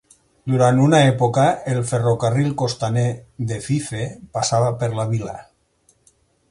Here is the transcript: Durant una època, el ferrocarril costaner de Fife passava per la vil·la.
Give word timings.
Durant 0.51 0.79
una 0.85 1.01
època, 1.09 1.43
el 1.75 1.83
ferrocarril 1.91 2.49
costaner 2.63 3.05
de 3.53 3.61
Fife 3.69 4.03
passava 4.39 4.77
per 4.83 4.93
la 5.03 5.11
vil·la. 5.15 5.41